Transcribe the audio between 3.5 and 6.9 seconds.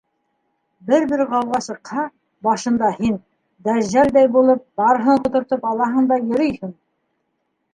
дәжжәлдәй булып, барыһын ҡотортоп алаһың да йөрөйһөң!